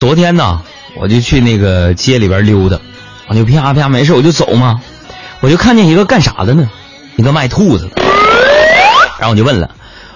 [0.00, 0.62] 昨天呢，
[0.96, 2.78] 我就去那个街里边溜达，
[3.28, 4.80] 我就啪啪没事我就走嘛，
[5.40, 6.70] 我就看见一个干啥的呢？
[7.16, 8.02] 一个卖兔子的。
[9.18, 9.70] 然后我就问了，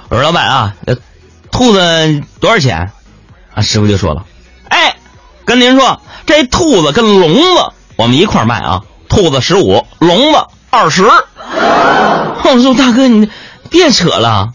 [0.08, 0.74] 我说老板啊，
[1.50, 2.90] 兔子多少钱？
[3.54, 4.24] 啊，师傅就说了，
[4.70, 4.96] 哎，
[5.44, 8.80] 跟您说，这兔子跟笼子我们一块卖啊，
[9.10, 10.38] 兔子十五，笼子
[10.70, 11.04] 二十。
[11.04, 13.28] 我说大哥，你
[13.68, 14.54] 别扯了，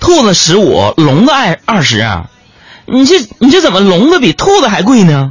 [0.00, 2.00] 兔子十五，笼子二二十，
[2.90, 5.30] 你这你这怎么笼子比兔子还贵呢？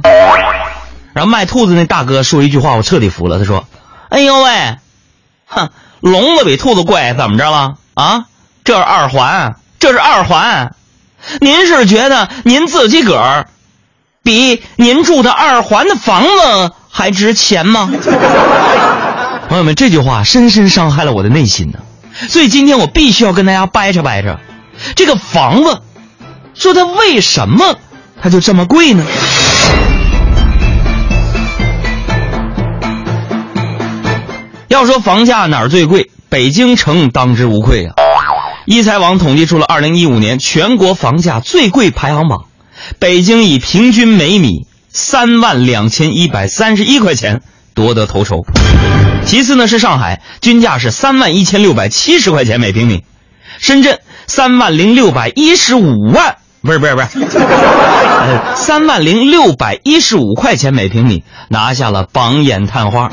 [1.12, 3.38] 然后卖兔子那大哥说一句话，我彻底服了。
[3.38, 3.66] 他说
[4.08, 4.76] ：“哎呦喂，
[5.46, 5.68] 哼，
[6.00, 8.24] 笼子比兔子贵，怎么着了啊？
[8.64, 10.74] 这是二环，这是二环。
[11.40, 13.48] 您是觉得您自己个儿
[14.22, 17.90] 比您住的二环的房子还值钱吗？”
[19.48, 21.80] 朋友们，这句话深深伤害了我的内心呢。
[22.28, 24.38] 所以今天我必须要跟大家掰扯掰扯，
[24.94, 25.82] 这个房子，
[26.60, 27.74] 说它为什么
[28.20, 29.02] 它就这么贵呢？
[34.68, 37.94] 要说房价哪儿最贵，北京城当之无愧啊！
[38.66, 42.44] 一财网统计出了二零一五年全国房价最贵排行榜，
[42.98, 47.40] 北京以平均每米三万两千一百三十一块钱
[47.72, 48.42] 夺得头筹。
[49.24, 52.98] 其次呢是上海，均价是三万一千六百七十块钱每平米；
[53.58, 57.06] 深圳三万零六百一十五万，不是不是不是，
[58.56, 63.10] 三万零六百一十五块钱每平米，拿下了榜眼探花。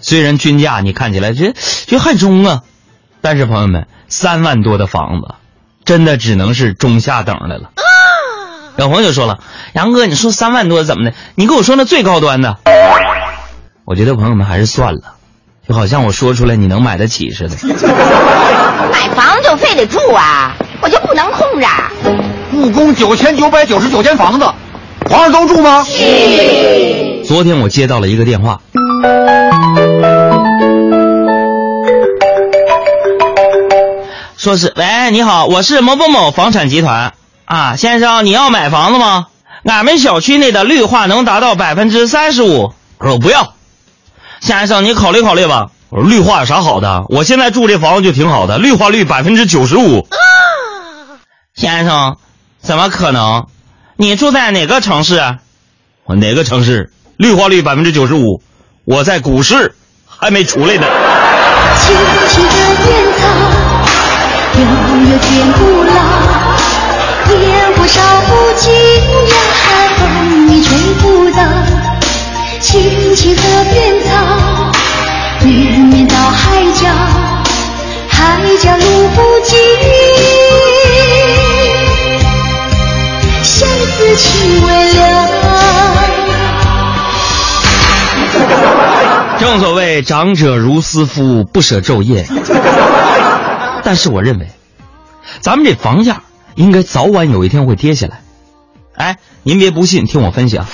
[0.00, 1.54] 虽然均价你看起来这
[1.86, 2.62] 这还中啊，
[3.20, 5.34] 但是朋友们，三万多的房子，
[5.84, 7.70] 真的只能是中下等的了。
[8.76, 9.38] 小红就说了
[9.72, 11.14] ：“杨哥，你说三万多怎么的？
[11.36, 12.58] 你给我说那最高端的。”
[13.86, 15.14] 我觉得朋友们还是算了，
[15.68, 17.56] 就好像我说出来你能买得起似的。
[18.90, 21.66] 买房就非得住啊，我就不能空着。
[22.50, 24.46] 故宫九千九百九十九间房子，
[25.08, 25.82] 皇上都住吗？
[27.26, 28.60] 昨天我接到了一个电话，
[34.36, 37.14] 说是喂，你好，我是某某某房产集团
[37.46, 39.28] 啊，先生，你要买房子吗？
[39.64, 42.74] 俺们小区内的绿化能达到百分之三十五。
[42.98, 43.54] 我说不要，
[44.42, 45.68] 先生，你考虑考虑吧。
[45.88, 47.04] 我说绿化有啥好的？
[47.08, 50.06] 我现在住这房子就挺好的，绿化率百分之九十五。
[51.54, 52.16] 先生，
[52.60, 53.46] 怎么可能？
[53.96, 55.22] 你住在哪个城市？
[56.02, 56.92] 我哪个城市？
[57.16, 58.42] 绿化率百分之九十五。
[58.84, 59.72] 我在股市
[60.04, 60.84] 还没出来呢。
[61.78, 61.96] 青
[62.28, 63.22] 青的烟草，
[64.58, 64.62] 悠
[65.12, 65.92] 悠天不老，
[67.30, 68.72] 烟火烧不尽
[69.28, 69.34] 呀，
[69.96, 70.02] 风
[70.48, 71.40] 雨吹不倒。
[72.60, 73.42] 青青河
[73.72, 74.10] 边草，
[75.44, 76.88] 绵绵到海角，
[78.08, 79.56] 海角路不尽，
[89.54, 92.26] 正所谓长者如斯夫，不舍昼夜。
[93.84, 94.48] 但是我认为，
[95.38, 96.22] 咱们这房价
[96.56, 98.22] 应该早晚有一天会跌下来。
[98.96, 100.66] 哎，您别不信，听我分析啊。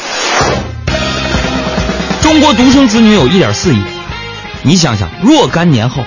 [2.22, 3.82] 中国独生子女有一点四亿，
[4.62, 6.02] 你想想，若干年后，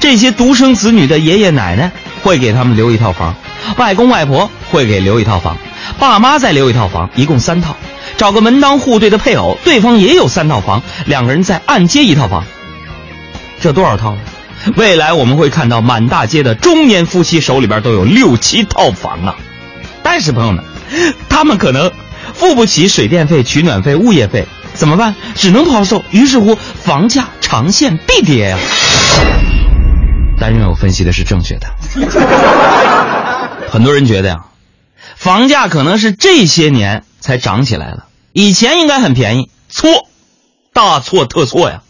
[0.00, 1.92] 这些独生子女的爷爷奶奶
[2.22, 3.34] 会给他们留一套房，
[3.76, 5.58] 外公外婆会给留一套房，
[5.98, 7.76] 爸妈再留一套房，一共三套。
[8.16, 12.44] 找个门当户对的配偶，对方也有三套房，两个人再按揭一套房，
[13.60, 14.20] 这多少套呢？
[14.76, 19.34] 未来我们会看到满大街的中年夫妻手里边都有六七套房啊！
[20.04, 20.64] 但是朋友们，
[21.28, 21.90] 他们可能
[22.32, 25.16] 付不起水电费、取暖费、物业费，怎么办？
[25.34, 26.04] 只能抛售。
[26.12, 28.58] 于是乎，房价长线必跌呀！
[30.38, 31.66] 但愿我分析的是正确的。
[33.68, 34.44] 很多人觉得呀，
[35.16, 38.04] 房价可能是这些年才涨起来了。
[38.34, 40.08] 以前应该很便宜，错，
[40.74, 41.80] 大错特错呀！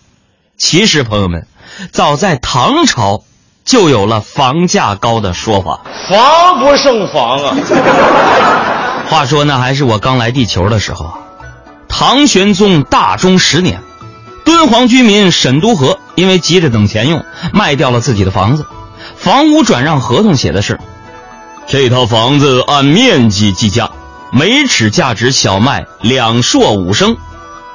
[0.57, 1.47] 其实朋友们，
[1.91, 3.25] 早在唐朝
[3.65, 5.81] 就有了房价高的说法。
[6.09, 7.57] 防不胜防啊！
[9.09, 11.19] 话说那还是我刚来地球的时候啊，
[11.89, 13.81] 唐玄宗大中十年，
[14.45, 18.67] 敦煌居民沈都河因为急着等钱用，卖掉了自己的房子，
[19.17, 20.79] 房屋转让合同写的是：
[21.67, 23.91] 这套房子按面积计价。
[24.35, 27.19] 每尺价值小麦两硕五升，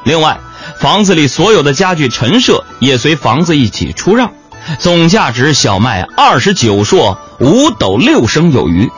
[0.03, 0.39] 另外，
[0.79, 4.31] 房子里所有的家具陈设也随房子一起出让，
[4.79, 8.89] 总价值小麦二十九硕五斗六升有余。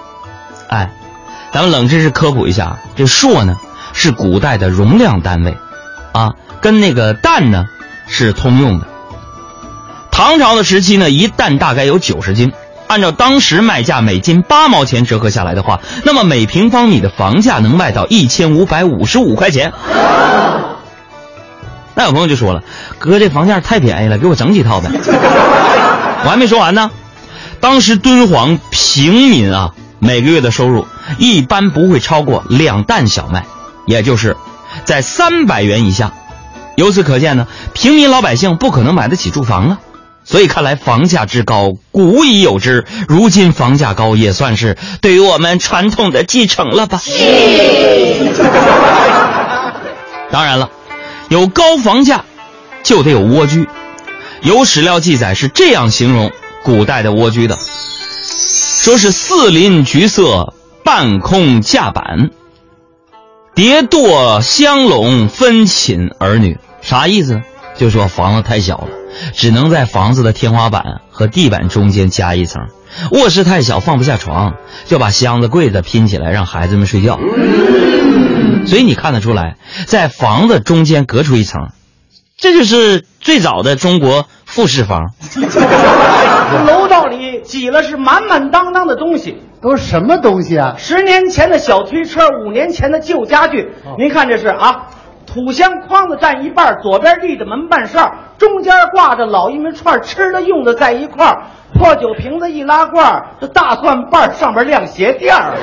[0.70, 0.90] 哎，
[1.52, 3.58] 咱们冷知识科普一下，这硕呢
[3.92, 5.58] 是古代的容量单位，
[6.14, 7.66] 啊，跟那个担呢
[8.08, 8.88] 是通用的。
[10.12, 12.54] 唐朝的时期呢，一担大概有九十斤，
[12.90, 19.72] 按照当时卖价每斤八毛钱折合下来的话，那么每平方米的房价能卖到一千五百五十五块钱。
[21.94, 22.64] 那有朋友就说了
[22.98, 24.90] ：“哥，这房价太便宜了，给我整几套呗。
[26.26, 26.90] ”我还没说完呢。
[27.60, 30.88] 当时敦煌平民啊，每个月的收入
[31.20, 33.46] 一般不会超过两担小麦，
[33.86, 34.36] 也就是
[34.84, 36.12] 在三百元以下。
[36.76, 39.80] 由此可见呢，平民老百姓不可能买得起住房啊。
[40.30, 42.86] 所以看来房价之高，古已有之。
[43.08, 47.02] 如今房价高，也算是对于我们传统的继承了吧。
[50.30, 50.70] 当然了，
[51.30, 52.26] 有高房价，
[52.84, 53.68] 就得有蜗居。
[54.44, 56.32] 有史料记载是这样形容
[56.64, 57.58] 古代的蜗居的：
[58.84, 60.54] 说是四邻橘色，
[60.84, 62.30] 半空架板，
[63.56, 66.60] 叠垛相笼，分寝儿女。
[66.84, 67.42] 啥意思？
[67.76, 68.90] 就说房子太小了，
[69.34, 72.64] 只能在房子的天花板和地板中间加一层；
[73.12, 77.20] 卧室太小，放不下床，就把箱子、柜子拼起来让孩子们睡觉。
[78.66, 81.70] 所以你看得出来，在房子中间隔出一层，
[82.38, 85.12] 这就是最早的中国复式房。
[86.68, 90.76] 楼道里挤了是满满当当的东西，都是什么东西啊？
[90.78, 93.72] 十年前的小推车，五年前的旧家具。
[93.98, 94.88] 您看这是啊，
[95.32, 101.44] 土箱筐子占一半，左边立着门板扇，中间挂着老玉米串，吃的用的在一块儿。
[101.76, 105.54] 破酒瓶子一拉罐，这大蒜瓣上面晾鞋垫儿。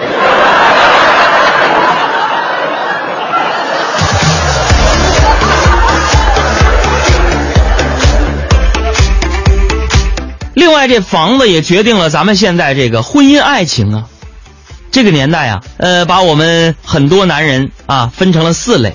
[10.54, 14.04] 另外，这房子也决定了咱们现在这个婚姻爱情啊。
[14.92, 18.94] 这个年代啊，呃，把我们很多男人啊分成了四类：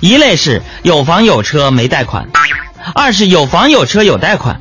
[0.00, 2.24] 一类是有房有车没贷款；
[2.94, 4.56] 二是有房有车有贷款；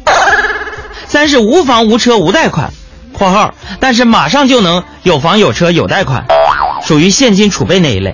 [1.07, 2.71] 三是无房无车无贷款
[3.13, 6.25] （括号但是马上就能有房有车有贷款，
[6.85, 8.11] 属于现金储备那一类）；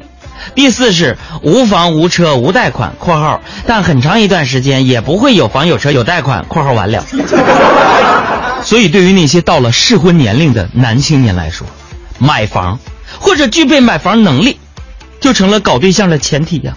[0.55, 7.03] 第四是无房无车无贷款（括号但很长一段时间也不会有房有车有贷款）（括号完了）。
[8.63, 11.65] 所以，对于那些到了适婚年龄的男青年来说，
[12.19, 12.77] 买房
[13.19, 14.59] 或者具备买房能力，
[15.19, 16.75] 就成了搞对象的前提呀。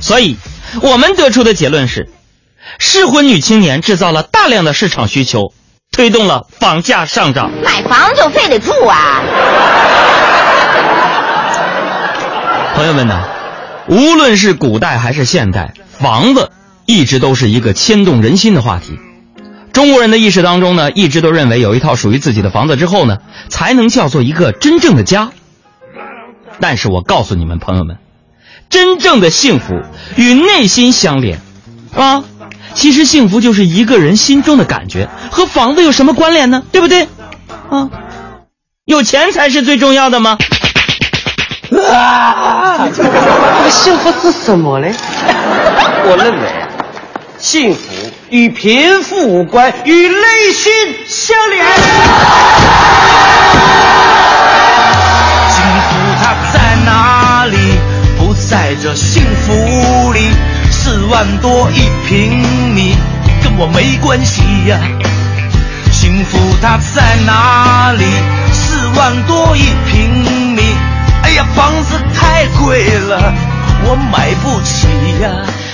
[0.00, 0.36] 所以，
[0.82, 2.08] 我们得出的结论是：
[2.78, 5.52] 适婚女青年制造了大量的市场需求，
[5.90, 7.50] 推动了房价上涨。
[7.64, 9.22] 买房就非得住啊！
[12.74, 13.24] 朋友们呢，
[13.88, 16.50] 无论是古代还是现代，房子
[16.84, 18.98] 一直都是一个牵动人心的话题。
[19.72, 23.18] 中国人的意识当中呢，一直都认为有一套属于自己的房子之后呢，
[23.48, 25.30] 才能叫做一个真正的家。
[26.60, 27.96] 但是我告诉你们朋友们，
[28.68, 29.80] 真正的幸福
[30.16, 31.40] 与内心相连，
[31.94, 32.24] 啊，
[32.74, 36.62] 其实幸福就是一个人心中的感觉，和房子有什么关联呢？
[36.72, 37.08] 对不对？
[37.70, 37.88] 啊，
[38.84, 40.36] 有钱才是最重要的吗？
[41.90, 42.88] 啊！
[42.96, 44.86] 这个幸福是什么呢？
[46.08, 46.68] 我认为啊，
[47.38, 47.80] 幸福
[48.30, 50.72] 与贫富无关，与内心
[51.08, 51.66] 相连。
[55.50, 55.90] 幸福
[56.20, 57.15] 它在哪
[58.48, 60.20] 在这幸福里。
[60.70, 62.38] 四万多一平
[62.74, 62.94] 米，
[63.42, 64.78] 跟我没关系呀、
[65.90, 68.04] 幸福它在哪里？
[68.52, 70.62] 四万多一平米，
[71.22, 73.32] 哎呀，房子太贵了，
[73.84, 74.86] 我买不起
[75.20, 75.30] 呀、